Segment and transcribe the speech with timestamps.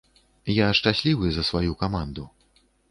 [0.53, 2.23] Я шчаслівы за сваю каманду.